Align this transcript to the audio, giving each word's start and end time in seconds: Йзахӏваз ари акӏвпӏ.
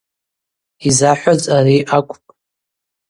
Йзахӏваз 0.87 1.41
ари 1.57 1.77
акӏвпӏ. 1.97 2.27